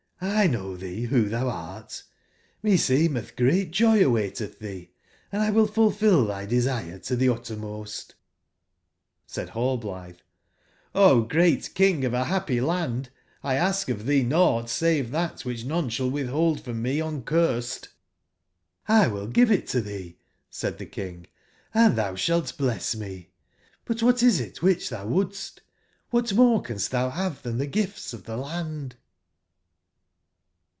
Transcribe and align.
know 0.23 0.77
thee 0.77 1.05
who 1.05 1.27
thou 1.29 1.49
art: 1.49 2.03
meseemeth 2.63 3.35
great 3.35 3.71
joy 3.71 4.03
awaiteth 4.05 4.59
thee, 4.59 4.91
and 5.31 5.41
Iwill 5.41 5.65
fulfil 5.65 6.25
thy 6.27 6.45
desire 6.45 6.99
to 6.99 7.15
the 7.15 7.29
uttermost 7.29 8.13
"j^Said 9.27 9.49
nallblithe: 9.49 10.17
*'0 10.93 11.27
great 11.27 11.73
King 11.73 12.05
of 12.05 12.13
a 12.13 12.25
happy 12.25 12.61
land, 12.61 13.07
X 13.43 13.57
ask 13.59 13.89
of 13.89 14.05
thee 14.05 14.21
nought 14.23 14.69
save 14.69 15.09
that 15.09 15.43
which 15.43 15.65
none 15.65 15.89
shall 15.89 16.09
withhold 16.11 16.61
frommc 16.63 17.23
uncursed^j^*'! 17.23 17.83
gi 17.85 17.89
8i 18.89 19.11
will 19.11 19.27
give 19.27 19.49
it 19.49 19.65
to 19.69 19.81
tbcc/' 19.81 20.17
said 20.51 20.77
the 20.77 20.85
King, 20.85 21.25
"and 21.73 21.97
tbou 21.97 22.13
sbalt 22.13 22.53
blees 22.57 22.95
inc. 22.95 23.27
Butwbat 23.87 24.21
is 24.21 24.39
it 24.39 24.57
wbicb 24.57 24.75
tbou 24.87 25.07
wouldst? 25.07 25.61
^bat 26.13 26.35
more 26.35 26.61
ca 26.61 26.75
nst 26.75 26.89
tbou 26.91 27.15
bave 27.15 27.43
tban 27.43 27.57
tbe 27.59 27.71
Gifts 27.71 28.13
of 28.13 28.23
tbc 28.25 28.39
land?'' 28.43 28.95